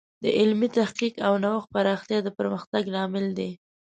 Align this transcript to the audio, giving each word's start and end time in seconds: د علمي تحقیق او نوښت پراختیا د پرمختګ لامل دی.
د 0.23 0.25
علمي 0.37 0.69
تحقیق 0.79 1.13
او 1.27 1.33
نوښت 1.43 1.67
پراختیا 1.75 2.19
د 2.23 2.27
پرمختګ 2.37 2.83
لامل 2.95 3.25
دی. 3.37 3.51